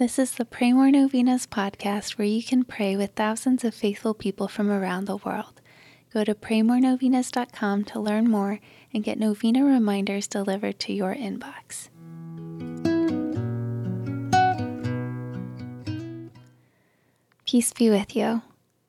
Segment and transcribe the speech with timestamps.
[0.00, 4.14] This is the Pray More Novenas podcast where you can pray with thousands of faithful
[4.14, 5.60] people from around the world.
[6.10, 8.60] Go to praymorenovenas.com to learn more
[8.94, 11.90] and get novena reminders delivered to your inbox.
[17.44, 18.40] Peace be with you.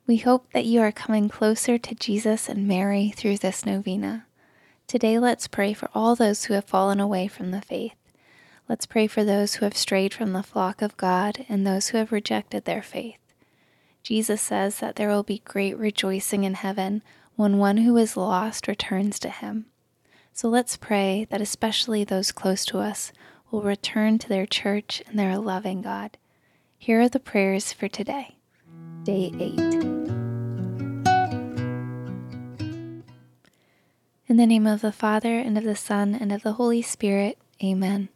[0.07, 4.27] We hope that you are coming closer to Jesus and Mary through this novena.
[4.87, 8.00] Today, let's pray for all those who have fallen away from the faith.
[8.71, 11.97] Let's pray for those who have strayed from the flock of God and those who
[11.97, 13.19] have rejected their faith.
[14.01, 17.03] Jesus says that there will be great rejoicing in heaven
[17.35, 19.65] when one who is lost returns to him.
[20.31, 23.11] So let's pray that especially those close to us
[23.51, 26.17] will return to their church and their loving God.
[26.77, 28.37] Here are the prayers for today,
[29.03, 29.59] day 8.
[34.27, 37.37] In the name of the Father, and of the Son, and of the Holy Spirit,
[37.61, 38.07] amen.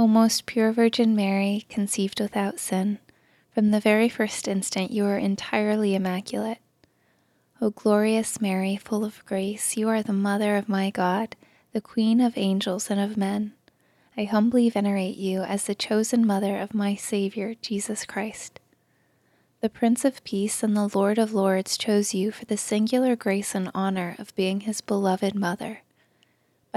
[0.00, 3.00] O most pure Virgin Mary, conceived without sin,
[3.52, 6.58] from the very first instant you are entirely immaculate.
[7.60, 11.34] O glorious Mary, full of grace, you are the Mother of my God,
[11.72, 13.54] the Queen of angels and of men.
[14.16, 18.60] I humbly venerate you as the chosen Mother of my Savior, Jesus Christ.
[19.60, 23.52] The Prince of Peace and the Lord of Lords chose you for the singular grace
[23.52, 25.82] and honor of being his beloved Mother.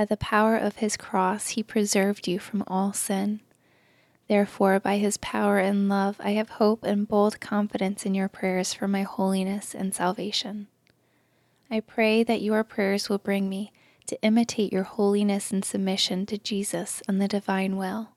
[0.01, 3.39] By the power of his cross, he preserved you from all sin.
[4.27, 8.73] Therefore, by his power and love, I have hope and bold confidence in your prayers
[8.73, 10.65] for my holiness and salvation.
[11.69, 13.73] I pray that your prayers will bring me
[14.07, 18.09] to imitate your holiness and submission to Jesus and the divine will.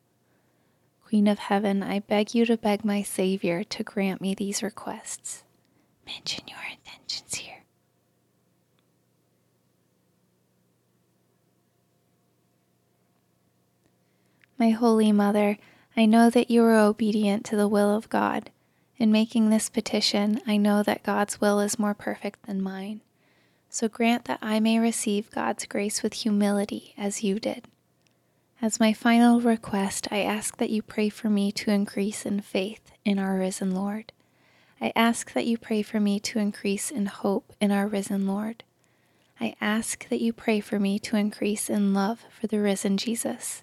[1.04, 5.44] Queen of Heaven, I beg you to beg my Savior to grant me these requests.
[6.06, 7.53] Mention your intentions here.
[14.64, 15.58] My Holy Mother,
[15.94, 18.48] I know that you are obedient to the will of God.
[18.96, 23.02] In making this petition, I know that God's will is more perfect than mine.
[23.68, 27.66] So grant that I may receive God's grace with humility as you did.
[28.62, 32.90] As my final request, I ask that you pray for me to increase in faith
[33.04, 34.14] in our risen Lord.
[34.80, 38.64] I ask that you pray for me to increase in hope in our risen Lord.
[39.38, 43.62] I ask that you pray for me to increase in love for the risen Jesus.